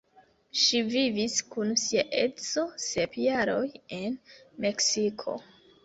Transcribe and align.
Ŝi 0.61 0.79
vivis 0.93 1.35
kun 1.51 1.75
sia 1.83 2.05
edzo 2.23 2.65
sep 2.89 3.21
jaroj 3.27 3.65
en 4.03 4.21
Meksiko. 4.67 5.43